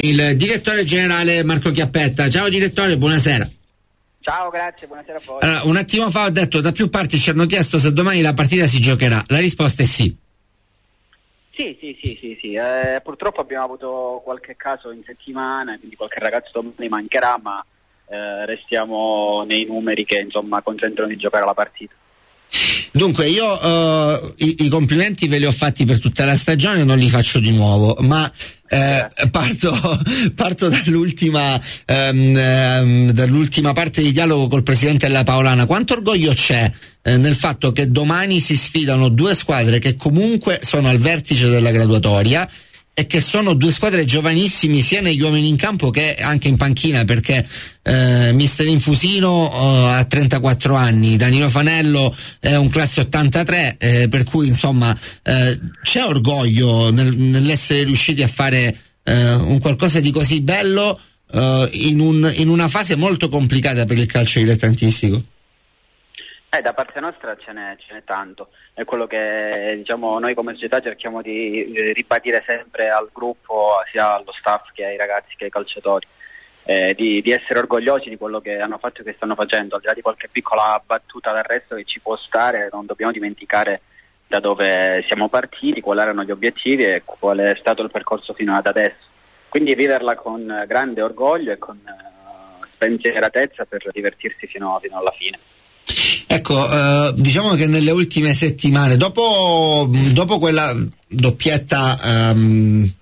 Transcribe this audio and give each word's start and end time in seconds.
Il 0.00 0.36
direttore 0.36 0.84
generale 0.84 1.42
Marco 1.42 1.72
Chiappetta. 1.72 2.28
Ciao 2.28 2.48
direttore, 2.48 2.96
buonasera. 2.96 3.48
Ciao, 4.20 4.48
grazie, 4.48 4.86
buonasera 4.86 5.18
a 5.18 5.20
voi. 5.24 5.38
Allora, 5.40 5.64
un 5.64 5.76
attimo 5.76 6.08
fa 6.08 6.26
ho 6.26 6.30
detto 6.30 6.60
da 6.60 6.70
più 6.70 6.88
parti 6.88 7.18
ci 7.18 7.30
hanno 7.30 7.46
chiesto 7.46 7.80
se 7.80 7.92
domani 7.92 8.20
la 8.20 8.32
partita 8.32 8.68
si 8.68 8.80
giocherà. 8.80 9.24
La 9.26 9.40
risposta 9.40 9.82
è 9.82 9.86
sì. 9.86 10.16
Sì, 11.50 11.76
sì, 11.80 11.98
sì, 12.00 12.14
sì, 12.14 12.38
sì. 12.40 12.52
Eh, 12.52 13.00
purtroppo 13.02 13.40
abbiamo 13.40 13.64
avuto 13.64 14.20
qualche 14.22 14.54
caso 14.54 14.92
in 14.92 15.02
settimana, 15.04 15.76
quindi 15.76 15.96
qualche 15.96 16.20
ragazzo 16.20 16.52
domani 16.52 16.88
mancherà, 16.88 17.36
ma 17.42 17.66
eh, 18.06 18.46
restiamo 18.46 19.42
nei 19.48 19.64
numeri 19.64 20.04
che 20.04 20.20
insomma 20.20 20.62
consentono 20.62 21.08
di 21.08 21.16
giocare 21.16 21.44
la 21.44 21.54
partita. 21.54 21.94
Dunque, 22.92 23.28
io 23.28 23.46
uh, 23.46 24.34
i, 24.38 24.64
i, 24.64 24.68
complimenti 24.68 25.28
ve 25.28 25.38
li 25.38 25.44
ho 25.44 25.52
fatti 25.52 25.84
per 25.84 26.00
tutta 26.00 26.24
la 26.24 26.36
stagione, 26.36 26.84
non 26.84 26.98
li 26.98 27.08
faccio 27.08 27.38
di 27.38 27.52
nuovo, 27.52 27.96
ma 28.00 28.30
eh, 28.68 29.08
parto, 29.30 30.00
parto 30.34 30.68
dall'ultima, 30.68 31.60
um, 31.86 32.34
um, 32.36 33.10
dall'ultima, 33.10 33.72
parte 33.72 34.02
di 34.02 34.12
dialogo 34.12 34.48
col 34.48 34.62
presidente 34.62 35.06
della 35.06 35.22
Paolana. 35.22 35.66
Quanto 35.66 35.94
orgoglio 35.94 36.32
c'è 36.32 36.70
eh, 37.02 37.16
nel 37.16 37.36
fatto 37.36 37.72
che 37.72 37.90
domani 37.90 38.40
si 38.40 38.56
sfidano 38.56 39.08
due 39.08 39.34
squadre 39.34 39.78
che 39.78 39.96
comunque 39.96 40.60
sono 40.62 40.88
al 40.88 40.98
vertice 40.98 41.48
della 41.48 41.70
graduatoria? 41.70 42.48
E 42.98 43.06
che 43.06 43.20
sono 43.20 43.54
due 43.54 43.70
squadre 43.70 44.04
giovanissimi 44.04 44.82
sia 44.82 45.00
negli 45.00 45.20
uomini 45.20 45.46
in 45.46 45.54
campo 45.54 45.88
che 45.88 46.16
anche 46.16 46.48
in 46.48 46.56
panchina 46.56 47.04
perché 47.04 47.46
eh, 47.84 48.32
Mister 48.32 48.66
Infusino 48.66 49.52
eh, 49.52 49.98
ha 49.98 50.04
34 50.04 50.74
anni, 50.74 51.16
Danilo 51.16 51.48
Fanello 51.48 52.12
è 52.40 52.56
un 52.56 52.68
classe 52.68 53.02
83 53.02 53.76
eh, 53.78 54.08
per 54.08 54.24
cui 54.24 54.48
insomma 54.48 54.98
eh, 55.22 55.60
c'è 55.80 56.02
orgoglio 56.02 56.90
nel, 56.90 57.16
nell'essere 57.16 57.84
riusciti 57.84 58.24
a 58.24 58.28
fare 58.28 58.76
eh, 59.04 59.32
un 59.32 59.60
qualcosa 59.60 60.00
di 60.00 60.10
così 60.10 60.40
bello 60.40 60.98
eh, 61.30 61.68
in, 61.74 62.00
un, 62.00 62.28
in 62.34 62.48
una 62.48 62.66
fase 62.66 62.96
molto 62.96 63.28
complicata 63.28 63.84
per 63.84 63.96
il 63.96 64.06
calcio 64.06 64.40
dilettantistico. 64.40 65.22
Eh, 66.50 66.62
da 66.62 66.72
parte 66.72 66.98
nostra 66.98 67.36
ce 67.36 67.52
n'è, 67.52 67.76
ce 67.76 67.92
n'è, 67.92 68.04
tanto, 68.04 68.48
è 68.72 68.84
quello 68.84 69.06
che 69.06 69.74
diciamo, 69.76 70.18
noi 70.18 70.32
come 70.32 70.54
società 70.54 70.80
cerchiamo 70.80 71.20
di 71.20 71.72
eh, 71.74 71.92
ribadire 71.92 72.42
sempre 72.46 72.88
al 72.88 73.10
gruppo, 73.12 73.74
sia 73.90 74.14
allo 74.14 74.32
staff 74.32 74.70
che 74.72 74.86
ai 74.86 74.96
ragazzi 74.96 75.36
che 75.36 75.44
ai 75.44 75.50
calciatori, 75.50 76.06
eh, 76.64 76.94
di, 76.94 77.20
di, 77.20 77.32
essere 77.32 77.58
orgogliosi 77.58 78.08
di 78.08 78.16
quello 78.16 78.40
che 78.40 78.58
hanno 78.60 78.78
fatto 78.78 79.02
e 79.02 79.04
che 79.04 79.12
stanno 79.16 79.34
facendo, 79.34 79.74
al 79.74 79.82
di 79.82 79.86
là 79.88 79.92
di 79.92 80.00
qualche 80.00 80.28
piccola 80.32 80.82
battuta 80.84 81.32
d'arresto 81.32 81.76
che 81.76 81.84
ci 81.84 82.00
può 82.00 82.16
stare, 82.16 82.70
non 82.72 82.86
dobbiamo 82.86 83.12
dimenticare 83.12 83.82
da 84.26 84.40
dove 84.40 85.04
siamo 85.06 85.28
partiti, 85.28 85.82
quali 85.82 86.00
erano 86.00 86.24
gli 86.24 86.30
obiettivi 86.30 86.84
e 86.84 87.02
qual 87.04 87.38
è 87.38 87.56
stato 87.58 87.82
il 87.82 87.90
percorso 87.90 88.32
fino 88.32 88.56
ad 88.56 88.66
adesso. 88.66 89.06
Quindi 89.50 89.74
viverla 89.74 90.14
con 90.14 90.64
grande 90.66 91.02
orgoglio 91.02 91.52
e 91.52 91.58
con 91.58 91.76
uh, 91.76 92.64
spensieratezza 92.72 93.66
per 93.66 93.90
divertirsi 93.92 94.46
fino, 94.46 94.78
fino 94.80 94.98
alla 94.98 95.12
fine. 95.12 95.38
Ecco, 96.26 96.70
eh, 96.70 97.12
diciamo 97.16 97.54
che 97.54 97.66
nelle 97.66 97.90
ultime 97.90 98.34
settimane, 98.34 98.96
dopo, 98.96 99.90
dopo 100.12 100.38
quella 100.38 100.76
doppietta 101.06 102.30
ehm, 102.30 102.92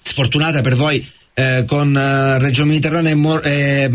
sfortunata 0.00 0.60
per 0.60 0.76
voi 0.76 1.06
eh, 1.34 1.64
con 1.66 1.96
eh, 1.96 2.38
Reggio 2.38 2.64
Mediterranea 2.64 3.12
e, 3.12 3.14
Mor- 3.14 3.46
e, 3.46 3.90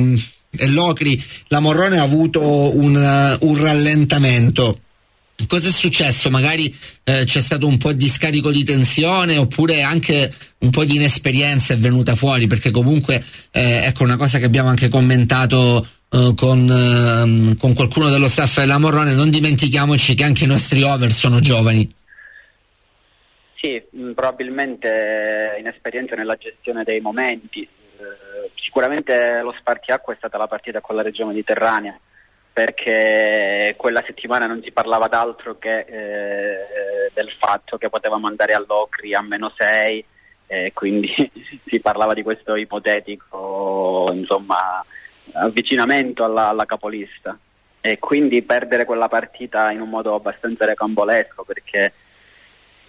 e, 0.57 0.67
Locri, 0.67 1.21
la 1.47 1.59
Morrone 1.59 1.99
ha 1.99 2.03
avuto 2.03 2.41
un, 2.75 2.95
uh, 2.95 3.47
un 3.47 3.57
rallentamento. 3.57 4.79
Cosa 5.47 5.67
è 5.67 5.71
successo? 5.71 6.29
Magari 6.29 6.73
eh, 7.03 7.23
c'è 7.25 7.41
stato 7.41 7.67
un 7.67 7.77
po' 7.77 7.91
di 7.91 8.09
scarico 8.09 8.51
di 8.51 8.63
tensione 8.63 9.37
oppure 9.37 9.81
anche 9.81 10.33
un 10.59 10.69
po' 10.69 10.85
di 10.85 10.95
inesperienza 10.95 11.73
è 11.73 11.77
venuta 11.77 12.15
fuori 12.15 12.47
perché 12.47 12.71
comunque 12.71 13.21
eh, 13.51 13.81
ecco 13.83 14.03
una 14.03 14.15
cosa 14.15 14.39
che 14.39 14.45
abbiamo 14.45 14.69
anche 14.69 14.87
commentato 14.87 15.85
eh, 16.15 16.33
con, 16.33 16.63
uh, 16.63 17.57
con, 17.57 17.73
qualcuno 17.73 18.09
dello 18.09 18.29
staff 18.29 18.59
della 18.59 18.79
Morrone, 18.79 19.13
non 19.13 19.29
dimentichiamoci 19.29 20.15
che 20.15 20.23
anche 20.23 20.45
i 20.45 20.47
nostri 20.47 20.81
over 20.81 21.11
sono 21.11 21.41
giovani. 21.41 21.93
Sì, 23.55 23.83
mm, 23.97 24.13
probabilmente 24.13 25.57
inesperienza 25.59 26.15
nella 26.15 26.37
gestione 26.37 26.85
dei 26.85 27.01
momenti. 27.01 27.67
Uh, 27.97 28.49
sicuramente 28.55 29.41
lo 29.41 29.53
spartiacque 29.59 30.13
è 30.13 30.17
stata 30.17 30.37
la 30.37 30.47
partita 30.47 30.79
con 30.79 30.95
la 30.95 31.01
regione 31.01 31.31
mediterranea 31.31 31.99
perché 32.53 33.73
quella 33.75 34.01
settimana 34.05 34.45
non 34.45 34.61
si 34.63 34.71
parlava 34.71 35.07
d'altro 35.09 35.57
che 35.57 35.79
eh, 35.79 37.11
del 37.13 37.29
fatto 37.37 37.77
che 37.77 37.89
potevamo 37.89 38.27
andare 38.27 38.53
all'Ocri 38.53 39.13
a 39.13 39.21
meno 39.21 39.51
6 39.57 40.05
e 40.47 40.71
quindi 40.73 41.13
si 41.67 41.79
parlava 41.81 42.13
di 42.13 42.23
questo 42.23 42.55
ipotetico 42.55 44.09
insomma, 44.13 44.85
avvicinamento 45.33 46.23
alla, 46.23 46.49
alla, 46.49 46.65
capolista 46.65 47.37
e 47.81 47.99
quindi 47.99 48.41
perdere 48.41 48.85
quella 48.85 49.07
partita 49.07 49.71
in 49.71 49.81
un 49.81 49.89
modo 49.89 50.15
abbastanza 50.15 50.65
recambolesco 50.65 51.43
perché 51.43 51.93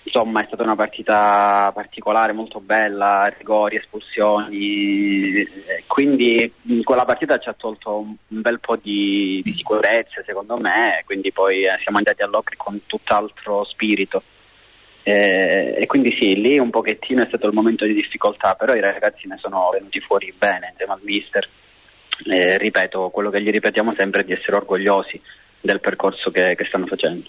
insomma 0.06 0.42
è 0.42 0.46
stata 0.46 0.62
una 0.62 0.76
partita 0.76 1.70
particolare, 1.74 2.32
molto 2.32 2.60
bella, 2.60 3.26
rigori, 3.36 3.76
espulsioni, 3.76 5.44
quindi 5.86 6.52
quella 6.84 7.04
partita 7.04 7.38
ci 7.38 7.48
ha 7.48 7.54
tolto 7.54 7.98
un, 7.98 8.14
bel 8.26 8.60
po' 8.60 8.76
di, 8.76 9.40
di 9.44 9.52
sicurezza 9.54 10.22
secondo 10.24 10.56
me, 10.58 11.02
quindi 11.04 11.32
poi 11.32 11.64
eh, 11.64 11.78
siamo 11.82 11.98
andati 11.98 12.22
all'Ocri 12.22 12.56
con 12.56 12.80
tutt'altro 12.86 13.64
spirito. 13.64 14.22
E 15.08 15.84
quindi 15.86 16.16
sì, 16.18 16.34
lì 16.40 16.58
un 16.58 16.70
pochettino 16.70 17.22
è 17.22 17.26
stato 17.28 17.46
il 17.46 17.52
momento 17.52 17.84
di 17.84 17.94
difficoltà, 17.94 18.56
però 18.56 18.74
i 18.74 18.80
ragazzi 18.80 19.28
ne 19.28 19.36
sono 19.38 19.70
venuti 19.72 20.00
fuori 20.00 20.34
bene 20.36 20.70
insieme 20.70 20.94
al 20.94 21.00
mister 21.02 21.48
eh, 22.24 22.58
ripeto, 22.58 23.10
quello 23.10 23.30
che 23.30 23.42
gli 23.42 23.50
ripetiamo 23.50 23.94
sempre 23.96 24.22
è 24.22 24.24
di 24.24 24.32
essere 24.32 24.56
orgogliosi 24.56 25.20
del 25.60 25.80
percorso 25.80 26.30
che, 26.30 26.54
che 26.56 26.64
stanno 26.64 26.86
facendo. 26.86 27.28